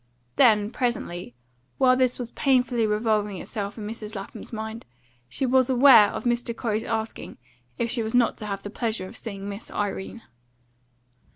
[0.35, 1.35] Then, presently,
[1.77, 4.15] while this was painfully revolving itself in Mrs.
[4.15, 4.83] Lapham's mind,
[5.29, 6.57] she was aware of Mrs.
[6.57, 7.37] Corey's asking
[7.77, 10.23] if she was not to have the pleasure of seeing Miss Irene.